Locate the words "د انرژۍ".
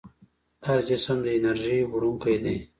1.23-1.79